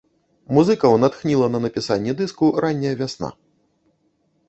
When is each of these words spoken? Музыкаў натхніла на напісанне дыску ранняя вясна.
Музыкаў 0.57 0.95
натхніла 1.03 1.51
на 1.57 1.63
напісанне 1.67 2.17
дыску 2.25 2.53
ранняя 2.67 2.95
вясна. 3.07 3.29